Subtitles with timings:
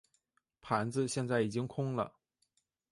[0.63, 2.13] 盘子现在已经空了。